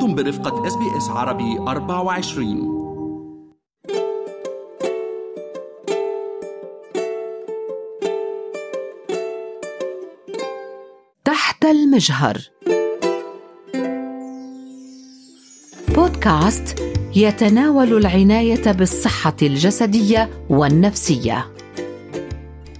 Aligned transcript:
أنتم 0.00 0.14
برفقة 0.14 0.66
SBS 0.66 1.08
عربي 1.08 1.58
24 1.58 2.80
تحت 11.24 11.64
المجهر. 11.64 12.38
بودكاست 15.88 16.82
يتناول 17.16 17.96
العناية 17.96 18.72
بالصحة 18.72 19.36
الجسدية 19.42 20.30
والنفسية. 20.50 21.46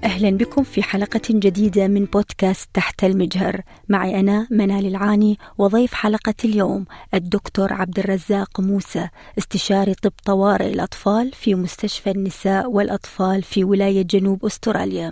أهلا 0.04 0.30
بكم 0.30 0.62
في 0.62 0.82
حلقة 0.82 1.20
جديدة 1.30 1.88
من 1.88 2.04
بودكاست 2.04 2.29
تحت 2.74 3.04
المجهر. 3.04 3.60
معي 3.88 4.20
أنا 4.20 4.46
منال 4.50 4.86
العاني 4.86 5.38
وضيف 5.58 5.94
حلقة 5.94 6.34
اليوم 6.44 6.84
الدكتور 7.14 7.72
عبد 7.72 7.98
الرزاق 7.98 8.60
موسى 8.60 9.08
استشاري 9.38 9.94
طب 9.94 10.12
طوارئ 10.24 10.72
الأطفال 10.72 11.30
في 11.32 11.54
مستشفى 11.54 12.10
النساء 12.10 12.70
والأطفال 12.70 13.42
في 13.42 13.64
ولاية 13.64 14.02
جنوب 14.02 14.44
أستراليا. 14.44 15.10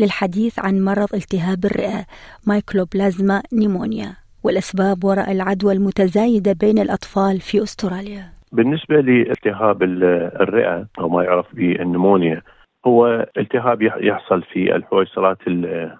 للحديث 0.00 0.58
عن 0.58 0.84
مرض 0.84 1.14
التهاب 1.14 1.64
الرئة 1.64 2.04
مايكلوبلازما 2.46 3.42
نيمونيا 3.52 4.16
والأسباب 4.42 5.04
وراء 5.04 5.32
العدوى 5.32 5.72
المتزايدة 5.72 6.52
بين 6.52 6.78
الأطفال 6.78 7.40
في 7.40 7.62
أستراليا. 7.62 8.32
بالنسبة 8.52 9.00
لالتهاب 9.00 9.82
الرئة 9.82 10.86
أو 10.98 11.08
ما 11.08 11.24
يعرف 11.24 11.46
بالنمونيا 11.54 12.42
هو 12.86 13.26
التهاب 13.36 13.82
يحصل 13.82 14.42
في 14.42 14.76
الحويصلات 14.76 15.38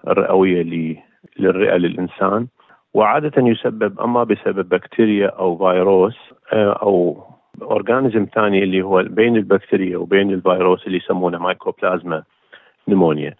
الرئوية 0.07 0.63
للرئة 1.39 1.75
للإنسان 1.77 2.47
وعادة 2.93 3.47
يسبب 3.47 4.01
أما 4.01 4.23
بسبب 4.23 4.69
بكتيريا 4.69 5.27
أو 5.27 5.57
فيروس 5.57 6.17
آه، 6.53 6.73
أو 6.73 7.23
organism 7.61 8.27
ثاني 8.35 8.63
اللي 8.63 8.81
هو 8.81 9.03
بين 9.03 9.35
البكتيريا 9.35 9.97
وبين 9.97 10.31
الفيروس 10.31 10.87
اللي 10.87 10.97
يسمونه 10.97 11.37
mycoplasma 11.37 12.23
pneumonia 12.87 13.35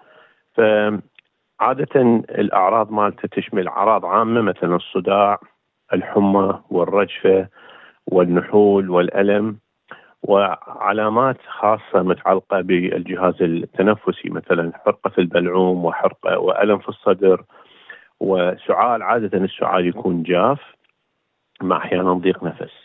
فعادة 0.54 2.02
الأعراض 2.30 2.92
مالته 2.92 3.28
تشمل 3.28 3.68
أعراض 3.68 4.06
عامة 4.06 4.42
مثلا 4.42 4.76
الصداع 4.76 5.40
الحمى 5.94 6.60
والرجفة 6.70 7.48
والنحول 8.08 8.90
والألم 8.90 9.58
وعلامات 10.24 11.38
خاصة 11.48 12.04
متعلقة 12.04 12.62
بالجهاز 12.62 13.42
التنفسي 13.42 14.30
مثلا 14.30 14.72
حرقة 14.86 15.10
في 15.10 15.22
البلعوم 15.22 15.86
وحرقة 15.86 16.40
وألم 16.40 16.78
في 16.78 16.90
الصدر. 16.90 17.44
وسعال 18.20 19.04
عادة 19.04 19.38
السعال 19.38 19.88
يكون 19.88 20.24
جاف 20.24 20.60
مع 21.62 21.78
أحيانا 21.78 22.14
ضيق 22.14 22.44
نفس. 22.44 22.83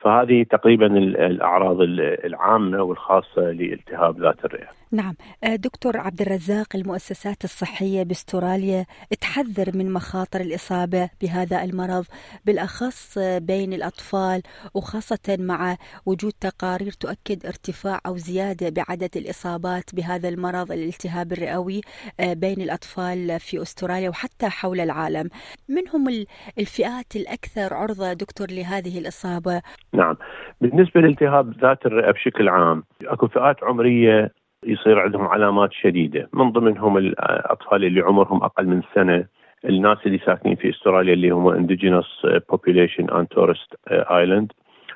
فهذه 0.00 0.42
تقريبا 0.42 0.86
الأعراض 1.26 1.76
العامة 2.24 2.82
والخاصة 2.82 3.42
لالتهاب 3.42 4.20
ذات 4.20 4.44
الرئة. 4.44 4.68
نعم، 4.92 5.14
آه، 5.44 5.56
دكتور 5.56 5.96
عبد 5.96 6.20
الرزاق 6.20 6.66
المؤسسات 6.74 7.44
الصحية 7.44 8.02
بأستراليا 8.02 8.86
تحذر 9.20 9.76
من 9.76 9.92
مخاطر 9.92 10.40
الإصابة 10.40 11.10
بهذا 11.22 11.64
المرض 11.64 12.04
بالأخص 12.44 13.18
بين 13.18 13.72
الأطفال 13.72 14.42
وخاصة 14.74 15.36
مع 15.38 15.76
وجود 16.06 16.32
تقارير 16.40 16.92
تؤكد 16.92 17.46
ارتفاع 17.46 18.00
أو 18.06 18.16
زيادة 18.16 18.68
بعدد 18.68 19.16
الإصابات 19.16 19.94
بهذا 19.94 20.28
المرض 20.28 20.72
الالتهاب 20.72 21.32
الرئوي 21.32 21.80
آه، 22.20 22.32
بين 22.32 22.60
الأطفال 22.60 23.40
في 23.40 23.62
أستراليا 23.62 24.08
وحتى 24.08 24.48
حول 24.48 24.80
العالم. 24.80 25.28
من 25.68 25.88
هم 25.88 26.26
الفئات 26.58 27.16
الأكثر 27.16 27.74
عرضة 27.74 28.12
دكتور 28.12 28.50
لهذه 28.50 28.98
الإصابة؟ 28.98 29.62
نعم. 29.94 30.16
بالنسبة 30.60 31.00
لالتهاب 31.00 31.54
ذات 31.60 31.86
الرئة 31.86 32.10
بشكل 32.10 32.48
عام 32.48 32.82
أكو 33.04 33.28
فئات 33.28 33.64
عمرية 33.64 34.32
يصير 34.66 34.98
عندهم 34.98 35.26
علامات 35.26 35.72
شديدة. 35.72 36.28
من 36.32 36.52
ضمنهم 36.52 36.96
الأطفال 36.98 37.84
اللي 37.84 38.00
عمرهم 38.00 38.42
أقل 38.42 38.66
من 38.66 38.82
سنة 38.94 39.24
الناس 39.64 39.98
اللي 40.06 40.18
ساكنين 40.18 40.56
في 40.56 40.70
أستراليا 40.70 41.14
اللي 41.14 41.30
هم 41.30 41.66
indigenous 41.66 42.26
population 42.52 43.04
on 43.10 43.26
tourist 43.38 43.94
island 44.10 44.46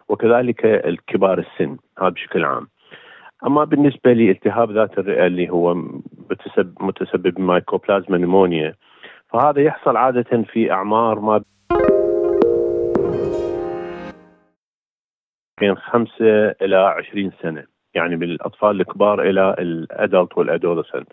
وكذلك 0.09 0.65
الكبار 0.65 1.39
السن 1.39 1.77
هذا 1.99 2.09
بشكل 2.09 2.45
عام. 2.45 2.67
أما 3.47 3.65
بالنسبة 3.65 4.13
لالتهاب 4.13 4.73
ذات 4.73 4.99
الرئة 4.99 5.27
اللي 5.27 5.51
هو 5.51 5.75
متسبب 6.31 6.75
متسبب 6.81 7.35
بمايكوبلازما 7.35 8.19
نمونيا 8.19 8.75
فهذا 9.33 9.61
يحصل 9.63 9.97
عادة 9.97 10.43
في 10.43 10.73
أعمار 10.73 11.21
ما 11.21 11.43
بين 15.63 15.77
خمسة 15.77 16.51
إلى 16.63 16.77
عشرين 16.77 17.33
سنة 17.43 17.65
يعني 17.95 18.17
من 18.17 18.23
الأطفال 18.23 18.81
الكبار 18.81 19.23
إلى 19.23 19.55
الأدلت 19.59 20.39
والأدولسنت 20.39 21.13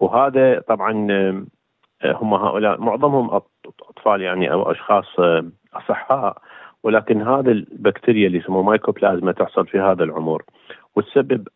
وهذا 0.00 0.60
طبعا 0.60 0.92
هم 2.04 2.34
هؤلاء 2.34 2.80
معظمهم 2.80 3.30
أطفال 3.90 4.22
يعني 4.22 4.52
أو 4.52 4.70
أشخاص 4.70 5.06
أصحاء. 5.74 6.36
ولكن 6.82 7.22
هذا 7.22 7.50
البكتيريا 7.50 8.26
اللي 8.26 8.38
يسموها 8.38 8.62
مايكوبلازما 8.62 9.32
تحصل 9.32 9.66
في 9.66 9.80
هذا 9.80 10.04
العمر. 10.04 10.42
وتسبب 10.96 11.48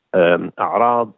أعراض 0.58 1.12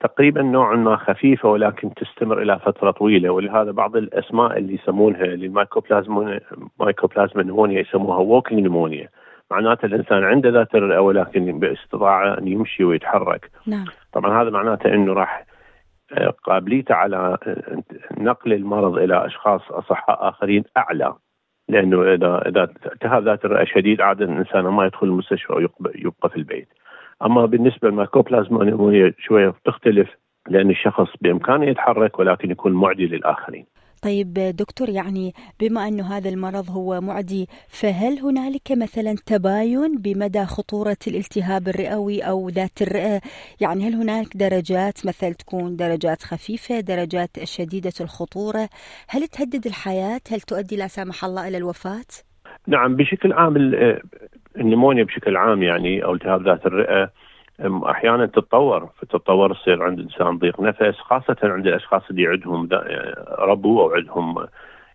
تقريبا 0.00 0.42
نوعا 0.42 0.76
ما 0.76 0.96
خفيفة 0.96 1.48
ولكن 1.48 1.94
تستمر 1.94 2.42
إلى 2.42 2.58
فترة 2.58 2.90
طويلة. 2.90 3.30
ولهذا 3.30 3.70
بعض 3.70 3.96
الأسماء 3.96 4.58
اللي 4.58 4.74
يسمونها 4.74 5.26
لل 5.26 5.45
mycoplasma 5.45 6.40
mycoplasma 6.80 7.42
pneumonia 7.42 7.80
يسموها 7.80 8.18
walking 8.18 8.60
pneumonia 8.66 9.08
معناته 9.50 9.86
الإنسان 9.86 10.24
عنده 10.24 10.50
ذات 10.50 10.74
الرئة 10.74 10.98
ولكن 10.98 11.58
باستطاعة 11.58 12.38
أن 12.38 12.48
يمشي 12.48 12.84
ويتحرك. 12.84 13.50
نعم. 13.66 13.84
طبعا 14.12 14.42
هذا 14.42 14.50
معناته 14.50 14.94
إنه 14.94 15.12
راح 15.12 15.44
آه، 16.12 16.34
قابليته 16.44 16.94
على 16.94 17.38
آه، 17.46 17.82
نقل 18.18 18.52
المرض 18.52 18.98
إلى 18.98 19.26
أشخاص 19.26 19.60
اصحاء 19.70 20.28
آخرين 20.28 20.64
أعلى 20.76 21.14
لأنه 21.68 22.14
إذا 22.14 22.48
إذا 22.48 22.62
التهاب 22.62 23.24
ذات 23.24 23.44
الرئة 23.44 23.64
شديد 23.64 24.00
عادة 24.00 24.24
الإنسان 24.24 24.64
ما 24.64 24.86
يدخل 24.86 25.06
المستشفى 25.06 25.52
ويبقى 25.52 26.30
في 26.30 26.36
البيت. 26.36 26.68
أما 27.24 27.46
بالنسبة 27.46 27.88
للمايكوبلازما 27.88 28.64
نمونيا 28.64 29.14
شوية 29.18 29.54
تختلف 29.64 30.08
لأن 30.48 30.70
الشخص 30.70 31.08
بإمكانه 31.20 31.66
يتحرك 31.66 32.18
ولكن 32.18 32.50
يكون 32.50 32.72
معدي 32.72 33.06
للآخرين. 33.06 33.66
طيب 34.02 34.34
دكتور 34.34 34.88
يعني 34.88 35.34
بما 35.60 35.88
أنه 35.88 36.16
هذا 36.16 36.28
المرض 36.28 36.70
هو 36.70 37.00
معدي 37.00 37.46
فهل 37.68 38.18
هنالك 38.18 38.72
مثلا 38.72 39.14
تباين 39.26 39.98
بمدى 39.98 40.44
خطورة 40.44 40.96
الالتهاب 41.06 41.68
الرئوي 41.68 42.20
أو 42.20 42.48
ذات 42.48 42.82
الرئة؟ 42.82 43.20
يعني 43.60 43.88
هل 43.88 43.94
هناك 43.94 44.36
درجات 44.36 45.06
مثل 45.06 45.34
تكون 45.34 45.76
درجات 45.76 46.22
خفيفة 46.22 46.80
درجات 46.80 47.44
شديدة 47.44 47.92
الخطورة؟ 48.00 48.68
هل 49.08 49.26
تهدد 49.26 49.66
الحياة؟ 49.66 50.20
هل 50.30 50.40
تؤدي 50.40 50.76
لا 50.76 50.86
سمح 50.86 51.24
الله 51.24 51.48
إلى 51.48 51.56
الوفاة؟ 51.56 52.10
نعم 52.66 52.96
بشكل 52.96 53.32
عام 53.32 53.56
النمونيا 54.56 55.04
بشكل 55.04 55.36
عام 55.36 55.62
يعني 55.62 56.04
أو 56.04 56.14
التهاب 56.14 56.48
ذات 56.48 56.66
الرئة 56.66 57.10
أحيانا 57.60 58.26
تتطور 58.26 58.88
فتتطور 58.98 59.54
تصير 59.54 59.82
عند 59.82 59.98
الإنسان 59.98 60.38
ضيق 60.38 60.60
نفس 60.60 60.98
خاصة 60.98 61.36
عند 61.42 61.66
الأشخاص 61.66 62.02
اللي 62.10 62.26
عندهم 62.26 62.68
ربو 63.38 63.82
أو 63.82 63.94
عندهم 63.94 64.46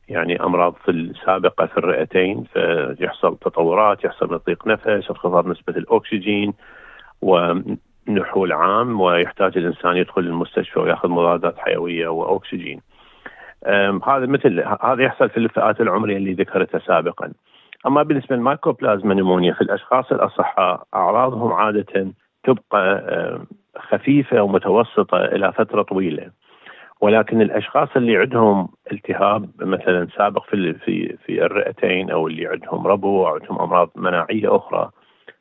يعني 0.09 0.44
أمراض 0.44 0.75
في 0.85 0.91
السابقة 0.91 1.66
في 1.66 1.78
الرئتين 1.78 2.44
فيحصل 2.53 3.38
تطورات 3.38 4.03
يحصل 4.03 4.40
ضيق 4.47 4.68
نفس 4.68 4.88
انخفاض 4.88 5.47
نسبة 5.47 5.73
الأكسجين 5.78 6.53
ونحول 7.22 8.52
عام 8.52 9.02
ويحتاج 9.02 9.57
الإنسان 9.57 9.97
يدخل 9.97 10.22
المستشفى 10.22 10.79
ويأخذ 10.79 11.09
مضادات 11.09 11.57
حيوية 11.57 12.07
وأكسجين. 12.07 12.81
هذا 14.07 14.25
مثل 14.25 14.63
هذا 14.82 15.03
يحصل 15.03 15.29
في 15.29 15.37
الفئات 15.37 15.82
العمرية 15.82 16.17
اللي 16.17 16.34
ذكرتها 16.34 16.79
سابقا. 16.79 17.32
أما 17.87 18.03
بالنسبة 18.03 18.35
للمايكوبلازما 18.35 19.14
نمونيا 19.14 19.53
في 19.53 19.61
الأشخاص 19.61 20.11
الأصحاء 20.11 20.84
أعراضهم 20.96 21.53
عادة 21.53 22.08
تبقى 22.43 22.95
آه، 23.09 23.45
خفيفة 23.78 24.41
ومتوسطة 24.41 25.25
إلى 25.25 25.53
فترة 25.53 25.81
طويلة. 25.81 26.31
ولكن 27.01 27.41
الأشخاص 27.41 27.90
اللي 27.95 28.17
عندهم 28.17 28.69
التهاب 28.91 29.49
مثلا 29.59 30.07
سابق 30.17 30.43
في 30.49 30.73
في 30.73 31.17
في 31.25 31.45
الرئتين 31.45 32.09
أو 32.11 32.28
اللي 32.28 32.47
عندهم 32.47 32.87
ربو 32.87 33.28
أو 33.28 33.34
عندهم 33.34 33.59
أمراض 33.59 33.90
مناعية 33.95 34.55
أخرى 34.55 34.90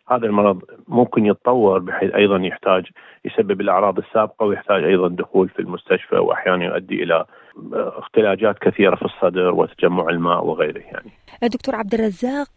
هذا 0.08 0.26
المرض 0.26 0.62
ممكن 0.88 1.26
يتطور 1.26 1.78
بحيث 1.78 2.14
أيضا 2.14 2.36
يحتاج 2.36 2.86
يسبب 3.24 3.60
الأعراض 3.60 3.98
السابقة 3.98 4.46
ويحتاج 4.46 4.84
أيضا 4.84 5.08
دخول 5.08 5.48
في 5.48 5.58
المستشفى 5.58 6.16
واحيانا 6.16 6.64
يؤدي 6.64 7.02
إلى 7.02 7.24
اختلاجات 7.72 8.58
كثيرة 8.58 8.96
في 8.96 9.02
الصدر 9.02 9.54
وتجمع 9.54 10.08
الماء 10.08 10.44
وغيره 10.44 10.78
يعني. 10.78 11.10
دكتور 11.42 11.74
عبد 11.74 11.94
الرزاق 11.94 12.48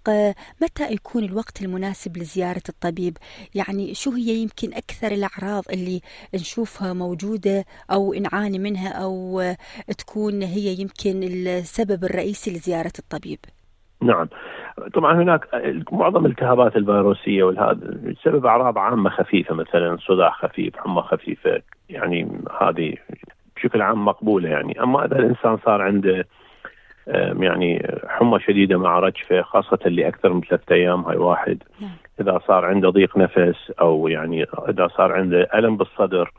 متى 0.61 0.93
يكون 0.93 1.23
الوقت 1.23 1.61
المناسب 1.61 2.17
لزيارة 2.17 2.61
الطبيب؟ 2.69 3.17
يعني 3.55 3.93
شو 3.93 4.11
هي 4.11 4.35
يمكن 4.35 4.67
أكثر 4.73 5.07
الأعراض 5.07 5.63
اللي 5.73 6.01
نشوفها 6.35 6.93
موجودة 6.93 7.63
أو 7.91 8.13
نعاني 8.13 8.59
منها 8.59 9.03
أو 9.03 9.41
تكون 9.97 10.41
هي 10.41 10.75
يمكن 10.81 11.23
السبب 11.23 12.03
الرئيسي 12.03 12.51
لزيارة 12.51 12.93
الطبيب؟ 12.99 13.39
نعم 14.01 14.27
طبعا 14.93 15.23
هناك 15.23 15.47
معظم 15.91 16.25
الالتهابات 16.25 16.75
الفيروسية 16.75 17.43
والهذا 17.43 18.13
تسبب 18.21 18.45
أعراض 18.45 18.77
عامة 18.77 19.09
خفيفة 19.09 19.55
مثلا 19.55 19.97
صداع 20.07 20.31
خفيف 20.31 20.77
حمى 20.77 21.01
خفيفة 21.01 21.61
يعني 21.89 22.41
هذه 22.61 22.93
بشكل 23.65 23.81
عام 23.81 24.05
مقبولة 24.05 24.49
يعني. 24.49 24.83
أما 24.83 25.05
إذا 25.05 25.19
الإنسان 25.19 25.57
صار 25.65 25.81
عنده 25.81 26.25
يعني 27.39 27.97
حمى 28.07 28.39
شديدة 28.39 28.77
مع 28.77 28.99
رجفة 28.99 29.41
خاصة 29.41 29.79
اللي 29.85 30.07
أكثر 30.07 30.33
من 30.33 30.41
ثلاثة 30.41 30.75
أيام 30.75 31.01
هاي 31.01 31.17
واحد. 31.17 31.63
نعم. 31.81 31.91
إذا 32.21 32.39
صار 32.47 32.65
عنده 32.65 32.89
ضيق 32.89 33.17
نفس 33.17 33.71
أو 33.81 34.07
يعني 34.07 34.45
إذا 34.69 34.87
صار 34.87 35.11
عنده 35.11 35.49
ألم 35.55 35.77
بالصدر 35.77 36.31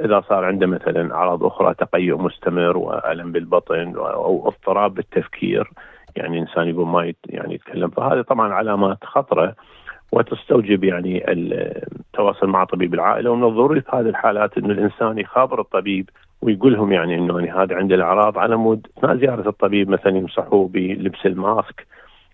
إذا 0.00 0.20
صار 0.28 0.44
عنده 0.44 0.66
مثلا 0.66 1.14
أعراض 1.14 1.44
أخرى 1.44 1.74
تقيؤ 1.74 2.18
مستمر 2.18 2.76
وألم 2.76 3.32
بالبطن 3.32 3.94
أو 3.96 4.48
اضطراب 4.48 4.94
بالتفكير 4.94 5.70
يعني 6.16 6.38
إنسان 6.38 6.68
يقول 6.68 6.86
ما 6.86 7.12
يعني 7.28 7.54
يتكلم. 7.54 7.90
فهذه 7.90 8.20
طبعا 8.20 8.52
علامات 8.52 9.04
خطرة. 9.04 9.54
وتستوجب 10.12 10.84
يعني 10.84 11.32
التواصل 11.32 12.46
مع 12.46 12.64
طبيب 12.64 12.94
العائلة. 12.94 13.30
ومن 13.30 13.48
الضروري 13.48 13.80
في 13.80 13.90
هذه 13.92 14.08
الحالات 14.08 14.58
إنه 14.58 14.72
الإنسان 14.72 15.18
يخابر 15.18 15.60
الطبيب 15.60 16.10
ويقول 16.42 16.72
لهم 16.72 16.92
يعني 16.92 17.14
إنه 17.14 17.62
هذا 17.62 17.76
عنده 17.76 17.94
الأعراض 17.94 18.38
على 18.38 18.56
مود 18.56 18.86
اثناء 18.98 19.16
زيارة 19.16 19.48
الطبيب 19.48 19.88
مثلا 19.88 20.16
ينصحوه 20.16 20.68
بلبس 20.68 21.26
الماسك 21.26 21.86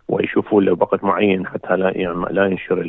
ويشوفوا 0.08 0.62
له 0.62 0.72
وقت 0.72 1.04
معين 1.04 1.46
حتى 1.46 1.76
لا 1.76 1.98
يعني 1.98 2.24
لا 2.30 2.46
ينشر 2.46 2.80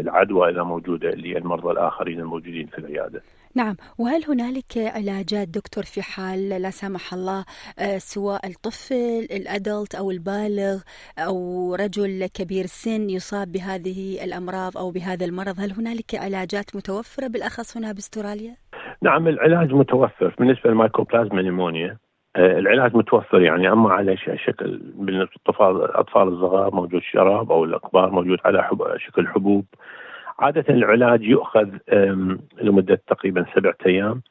العدوى 0.00 0.50
إذا 0.50 0.62
موجودة 0.62 1.10
للمرضى 1.10 1.70
الآخرين 1.70 2.20
الموجودين 2.20 2.66
في 2.66 2.78
العيادة. 2.78 3.22
نعم 3.56 3.76
وهل 3.98 4.24
هنالك 4.28 4.78
علاجات 4.78 5.48
دكتور 5.48 5.84
في 5.84 6.02
حال 6.02 6.48
لا 6.48 6.70
سمح 6.70 7.14
الله 7.14 7.44
آه، 7.78 7.98
سواء 7.98 8.46
الطفل 8.46 9.26
ال 9.30 9.41
adult 9.41 9.94
أو 9.94 10.10
البالغ 10.10 10.82
أو 11.18 11.74
رجل 11.74 12.26
كبير 12.26 12.64
السن 12.64 13.10
يصاب 13.10 13.52
بهذه 13.52 14.24
الأمراض 14.24 14.78
أو 14.78 14.90
بهذا 14.90 15.24
المرض 15.24 15.60
هل 15.60 15.72
هنالك 15.72 16.14
علاجات 16.14 16.76
متوفرة 16.76 17.26
بالأخص 17.26 17.76
هنا 17.76 17.92
بأستراليا؟ 17.92 18.56
نعم 19.02 19.28
العلاج 19.28 19.72
متوفر 19.72 20.34
بالنسبة 20.38 20.70
لل 20.70 20.82
mycoplasma 20.82 21.42
pneumonia 21.42 21.96
العلاج 22.36 22.96
متوفر 22.96 23.40
يعني 23.40 23.72
أما 23.72 23.92
على 23.92 24.16
شكل 24.16 24.80
بالنسبة 24.94 25.30
للاطفال 25.60 26.28
الصغار 26.28 26.74
موجود 26.74 27.02
شراب 27.02 27.52
أو 27.52 27.64
الأكبار 27.64 28.10
موجود 28.10 28.38
على 28.44 28.62
حب 28.62 28.96
شكل 28.96 29.28
حبوب. 29.28 29.64
عادة 30.38 30.64
العلاج 30.74 31.22
يؤخذ 31.22 31.68
لمدة 32.62 33.00
تقريبا 33.06 33.46
سبعة 33.54 33.76
أيام 33.86 34.22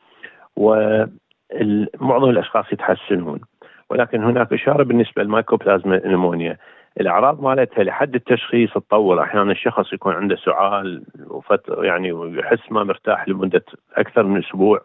ومعظم 0.55 2.29
الأشخاص 2.29 2.65
يتحسنون. 2.73 3.41
ولكن 3.89 4.23
هناك 4.23 4.53
إشارة 4.53 4.83
بالنسبة 4.83 5.23
للمايكوبلازما 5.23 6.07
نمونيا 6.07 6.57
الأعراض 6.99 7.41
مالتها 7.41 7.83
لحد 7.83 8.15
التشخيص 8.15 8.73
تطول 8.73 9.19
أحيانا 9.19 9.51
الشخص 9.51 9.93
يكون 9.93 10.13
عنده 10.13 10.35
سعال 10.35 11.03
وفترة 11.27 11.85
يعني 11.85 12.11
ويحس 12.11 12.71
ما 12.71 12.83
مرتاح 12.83 13.27
لمدة 13.27 13.65
أكثر 13.97 14.23
من 14.23 14.43
أسبوع. 14.43 14.81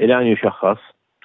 إلى 0.00 0.18
أن 0.18 0.26
يشخص 0.26 0.78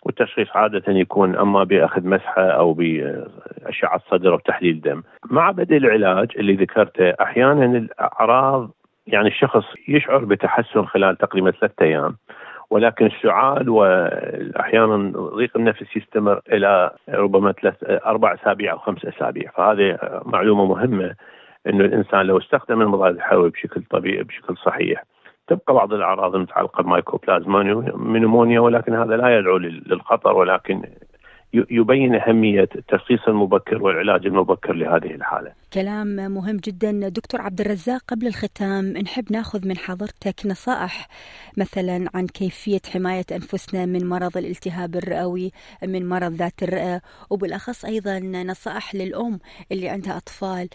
والتشخيص 0.06 0.48
عادة 0.56 0.94
يكون 0.94 1.36
أما 1.36 1.64
بأخذ 1.64 2.08
مسحة 2.08 2.42
أو 2.42 2.74
بأشعة 2.74 4.02
صدر 4.12 4.34
أو 4.34 4.40
تحليل 4.40 4.82
دم. 4.82 5.04
مع 5.32 5.52
بدء 5.52 5.78
العلاج 5.78 6.28
اللي 6.36 6.54
ذكرته 6.54 7.10
أحيانا 7.10 7.66
الأعراض 7.66 8.72
يعني 9.08 9.28
الشخص 9.28 9.64
يشعر 9.88 10.26
بتحسن 10.26 10.86
خلال 10.86 11.18
تقريبا 11.18 11.52
ثلاثة 11.52 11.86
أيام. 11.86 12.18
ولكن 12.70 13.06
السعال 13.06 13.70
واحيانا 13.70 15.12
ضيق 15.36 15.58
النفس 15.58 15.96
يستمر 15.96 16.42
إلى 16.52 16.92
ربما 17.10 17.52
ثلاث 17.52 17.76
أربع 17.84 18.34
أسابيع 18.34 18.72
أو 18.72 18.78
خمس 18.78 19.06
أسابيع. 19.06 19.52
فهذه 19.52 19.98
معلومة 20.26 20.66
مهمة 20.66 21.16
إنه 21.68 21.86
الإنسان 21.86 22.26
لو 22.26 22.38
استخدم 22.38 22.82
المضاد 22.82 23.16
الحيوي 23.16 23.50
بشكل 23.50 23.84
طبيعي 23.90 24.24
بشكل 24.24 24.58
صحيح 24.58 25.04
بعض 25.74 25.94
الأعراض 25.94 26.36
المتعلقه 26.36 26.84
بمايكوبلازما 26.84 27.64
نمونيا 27.98 28.60
ولكن 28.60 28.96
هذا 28.96 29.18
لا 29.18 29.40
يدعو 29.40 29.58
للخطر 29.58 30.36
ولكن 30.36 30.82
يبين 31.54 32.16
أهمية 32.16 32.70
التشخيص 32.76 33.28
المبكر 33.28 33.84
والعلاج 33.84 34.26
المبكر 34.26 34.74
لهذه 34.74 35.16
الحالة. 35.16 35.52
كلام 35.74 36.08
مهم 36.08 36.58
جدا. 36.58 37.10
دكتور 37.10 37.42
عبد 37.42 37.62
الرزاق 37.62 38.02
قبل 38.08 38.28
الختام 38.28 38.86
نحب 38.86 39.32
ناخذ 39.32 39.68
من 39.68 39.78
حضرتك 39.78 40.46
نصائح 40.46 41.08
مثلا 41.58 42.10
عن 42.14 42.28
كيفية 42.28 42.82
حماية 42.94 43.26
أنفسنا 43.32 43.86
من 43.86 44.10
مرض 44.10 44.38
الالتهاب 44.38 44.96
الرئوي 44.96 45.52
من 45.84 46.10
مرض 46.10 46.32
ذات 46.32 46.64
الرئة 46.64 47.02
وبالأخص 47.30 47.86
أيضا 47.86 48.20
نصائح 48.20 48.96
للأم 48.96 49.40
اللي 49.72 49.90
عندها 49.90 50.18
أطفال. 50.18 50.70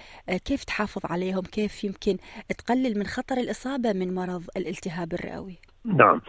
كيف 0.45 0.65
تحافظ 0.65 1.03
عليهم؟ 1.05 1.43
كيف 1.43 1.85
يمكن 1.85 2.17
تقلل 2.59 2.99
من 2.99 3.05
خطر 3.07 3.37
الإصابة 3.37 3.93
من 3.93 4.15
مرض 4.15 4.43
الالتهاب 4.57 5.13
الرئوي؟ 5.13 5.59
نعم. 5.85 6.21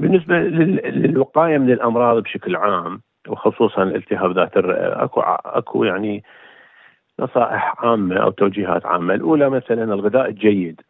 بالنسبة 0.00 0.34
للوقاية 0.34 1.58
من 1.58 1.70
الأمراض 1.70 2.22
بشكل 2.22 2.56
عام 2.56 3.00
وخصوصا 3.28 3.82
الالتهاب 3.82 4.32
ذات 4.32 4.56
الرئه 4.56 5.04
أكو 5.04 5.20
أكو 5.44 5.84
يعني 5.84 6.24
نصائح 7.20 7.74
عامة 7.84 8.16
أو 8.16 8.30
توجيهات 8.30 8.86
عامة، 8.86 9.14
الأولى 9.14 9.50
مثلا 9.50 9.84
الغذاء 9.84 10.28
الجيد 10.28 10.80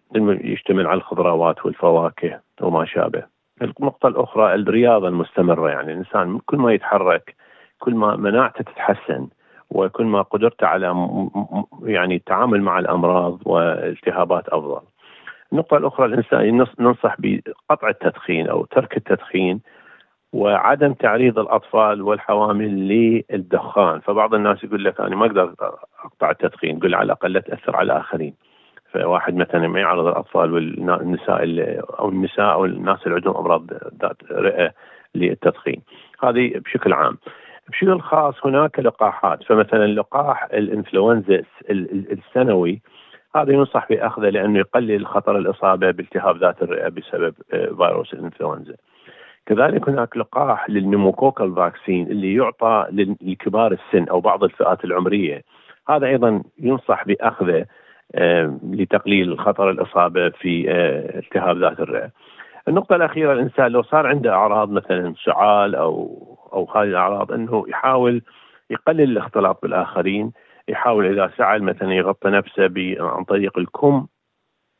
يشتمل 0.41 0.87
على 0.87 0.99
الخضروات 0.99 1.67
والفواكه 1.67 2.41
وما 2.61 2.85
شابه. 2.85 3.23
النقطة 3.63 4.09
الأخرى 4.09 4.55
الرياضة 4.55 5.09
المستمرة 5.09 5.71
يعني 5.71 5.93
الإنسان 5.93 6.39
كل 6.47 6.57
ما 6.57 6.73
يتحرك 6.73 7.35
كل 7.79 7.95
ما 7.95 8.17
مناعته 8.17 8.65
تتحسن 8.65 9.29
وكل 9.71 10.05
ما 10.05 10.23
قدرته 10.23 10.67
على 10.67 10.87
يعني 11.83 12.17
التعامل 12.17 12.63
مع 12.63 12.79
الأمراض 12.79 13.39
والالتهابات 13.45 14.49
أفضل. 14.49 14.81
النقطة 15.53 15.77
الأخرى 15.77 16.07
الإنسان 16.07 16.67
ننصح 16.79 17.17
بقطع 17.19 17.89
التدخين 17.89 18.49
أو 18.49 18.65
ترك 18.65 18.97
التدخين 18.97 19.61
وعدم 20.33 20.93
تعريض 20.93 21.39
الأطفال 21.39 22.03
والحوامل 22.03 22.89
للدخان. 22.89 24.01
فبعض 24.01 24.35
الناس 24.35 24.65
يقول 24.65 24.85
لك 24.85 25.01
أنا 25.01 25.17
ما 25.17 25.27
أقدر 25.27 25.55
أقطع 26.05 26.31
التدخين 26.31 26.77
يقول 26.77 26.95
على 26.95 27.05
الأقل 27.07 27.33
لا 27.33 27.41
تأثر 27.41 27.77
على 27.77 27.93
الآخرين. 27.93 28.35
فواحد 28.93 29.35
مثلا 29.35 29.69
ما 29.69 29.81
يعرض 29.81 30.07
الأطفال 30.07 30.53
والنساء 30.53 31.39
أو 31.99 32.09
النساء 32.09 32.53
أو 32.53 32.65
الناس 32.65 32.99
اللي 33.07 33.15
عندهم 33.15 33.37
أمراض 33.37 33.73
ذات 34.03 34.17
رئة 34.33 34.73
للتدخين. 35.15 35.83
هذه 36.23 36.53
بشكل 36.59 36.93
عام. 36.93 37.19
بشكل 37.69 38.01
خاص 38.01 38.47
هناك 38.47 38.79
لقاحات. 38.81 39.43
فمثلا 39.43 39.87
لقاح 39.87 40.45
الإنفلونزا 40.45 41.43
السنوي 41.71 42.81
هذا 43.37 43.53
ينصح 43.53 43.89
بأخذه 43.89 44.29
لأنه 44.29 44.59
يقلل 44.59 45.07
خطر 45.07 45.39
الإصابة 45.39 45.91
بالتهاب 45.91 46.37
ذات 46.37 46.63
الرئة 46.63 46.89
بسبب 46.89 47.35
آه، 47.53 47.67
فيروس 47.67 48.15
الإنفلونزا. 48.15 48.75
كذلك 49.49 49.89
هناك 49.89 50.17
لقاح 50.17 50.71
للنيموكوكال 50.71 51.55
فاكسين 51.55 52.07
اللي 52.07 52.35
يعطى 52.35 52.87
لكبار 53.23 53.73
السن 53.73 54.09
أو 54.09 54.21
بعض 54.21 54.45
الفئات 54.45 54.85
العمرية 54.85 55.43
هذا 55.89 56.07
أيضا 56.07 56.43
ينصح 56.59 57.05
بأخذه 57.05 57.67
لتقليل 58.63 59.39
خطر 59.39 59.71
الإصابة 59.71 60.29
في 60.29 60.71
آه، 60.71 61.19
التهاب 61.19 61.59
ذات 61.59 61.81
الرئة. 61.81 62.11
النقطة 62.69 62.97
الأخيرة 62.97 63.33
الإنسان 63.33 63.67
لو 63.67 63.83
صار 63.83 64.07
عنده 64.07 64.33
أعراض 64.33 64.71
مثلا 64.71 65.15
سعال 65.25 65.75
أو 65.75 66.19
أو 66.53 66.71
هذه 66.75 66.89
الأعراض 66.89 67.33
إنه 67.33 67.65
يحاول 67.69 68.23
يقلل 68.71 69.01
الاختلاط 69.01 69.63
بالآخرين 69.63 70.33
يحاول 70.69 71.07
إذا 71.07 71.31
سعل 71.39 71.63
مثلا 71.63 71.95
يغطي 71.95 72.29
نفسه 72.29 72.71
عن 73.01 73.25
طريق 73.25 73.59
الكم 73.59 74.07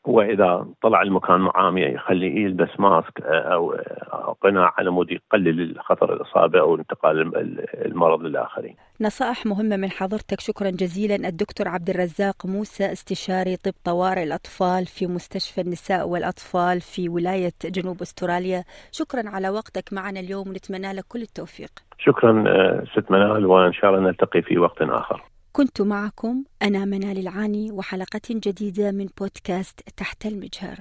واذا 0.05 0.65
طلع 0.81 1.01
المكان 1.01 1.39
معامي 1.41 1.81
يخليه 1.81 2.45
يلبس 2.45 2.79
ماسك 2.79 3.21
آه، 3.21 3.53
أو 3.53 3.75
قناع 4.41 4.73
على 4.77 4.91
مود 4.91 5.11
يقلل 5.11 5.79
خطر 5.79 6.13
الإصابة 6.13 6.59
أو 6.59 6.75
انتقال 6.75 7.35
المرض 7.85 8.21
للآخرين. 8.21 8.75
نصائح 9.01 9.45
مهمة 9.45 9.77
من 9.77 9.89
حضرتك 9.89 10.39
شكرا 10.39 10.69
جزيلا 10.69 11.15
الدكتور 11.15 11.67
عبد 11.67 11.89
الرزاق 11.89 12.45
موسى 12.45 12.91
استشاري 12.91 13.55
طب 13.55 13.71
طوارئ 13.85 14.23
الأطفال 14.23 14.85
في 14.85 15.07
مستشفى 15.07 15.61
النساء 15.61 16.07
والأطفال 16.07 16.81
في 16.81 17.09
ولاية 17.09 17.59
جنوب 17.65 18.01
أستراليا، 18.01 18.63
شكرا 18.91 19.23
على 19.25 19.49
وقتك 19.49 19.93
معنا 19.93 20.19
اليوم 20.19 20.47
ونتمنى 20.47 20.93
لك 20.93 21.03
كل 21.07 21.21
التوفيق. 21.21 21.69
شكرا 21.97 22.43
آه، 22.47 22.83
ست 22.93 23.11
منال 23.11 23.45
وإن 23.45 23.73
شاء 23.73 23.89
الله 23.89 24.01
نلتقي 24.09 24.41
في 24.41 24.57
وقت 24.57 24.81
آخر. 24.81 25.23
كنت 25.59 25.81
معكم 25.81 26.43
أنا 26.61 26.85
منال 26.85 27.17
العاني 27.17 27.71
وحلقة 27.71 28.21
جديدة 28.29 28.91
من 28.91 29.07
بودكاست 29.19 29.79
تحت 29.97 30.25
المجهر 30.25 30.79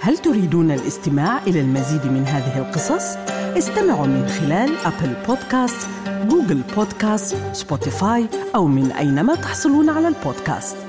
هل 0.00 0.18
تريدون 0.18 0.70
الاستماع 0.70 1.42
إلى 1.42 1.60
المزيد 1.60 2.06
من 2.06 2.22
هذه 2.24 2.58
القصص؟ 2.58 3.16
استمعوا 3.58 4.06
من 4.06 4.26
خلال 4.26 4.76
Apple 4.76 5.26
Podcast، 5.26 5.88
Google 6.28 6.62
Podcast، 6.76 7.36
Spotify 7.52 8.26
أو 8.54 8.66
من 8.66 8.92
أينما 8.92 9.34
تحصلون 9.34 9.88
على 9.90 10.08
البودكاست 10.08 10.87